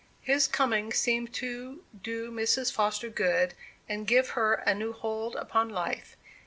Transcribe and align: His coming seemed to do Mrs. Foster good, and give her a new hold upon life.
His 0.21 0.47
coming 0.47 0.91
seemed 0.91 1.31
to 1.35 1.83
do 2.01 2.31
Mrs. 2.31 2.71
Foster 2.71 3.07
good, 3.07 3.53
and 3.87 4.07
give 4.07 4.29
her 4.29 4.55
a 4.55 4.73
new 4.73 4.93
hold 4.93 5.35
upon 5.35 5.69
life. 5.69 6.15